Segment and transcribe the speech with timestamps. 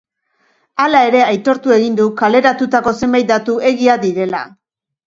[0.85, 4.45] Hala ere, aitortu egin du kaleratutako zenbait datu egia direla.